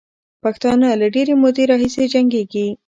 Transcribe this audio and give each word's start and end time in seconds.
پښتانه 0.43 0.87
له 1.01 1.07
ډېرې 1.15 1.33
مودې 1.41 1.63
راهیسې 1.71 2.03
جنګېږي. 2.13 2.67